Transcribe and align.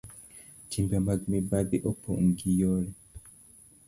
Timbe 0.69 0.97
mag 1.07 1.21
mibadhi 1.31 1.77
opong' 1.89 2.25
gi 2.37 2.51
yore 2.59 2.89